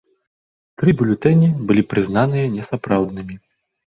Тры 0.81 0.93
бюлетэні 1.01 1.49
былі 1.67 1.83
прызнаныя 1.93 2.45
несапраўднымі. 2.55 3.35